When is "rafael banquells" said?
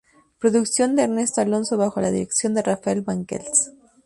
2.63-3.71